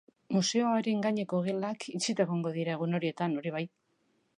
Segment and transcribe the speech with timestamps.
[0.35, 3.67] Museoaren gainerako gelak itxita egongo dira egun horietan, hori bai.